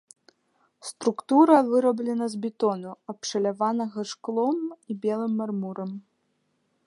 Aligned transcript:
Структура 0.89 1.57
выраблена 1.67 2.25
з 2.35 2.39
бетону, 2.45 2.91
абшаляванага 3.13 4.01
шклом 4.13 4.59
і 4.89 4.93
белым 5.07 5.31
мармурам. 5.43 5.91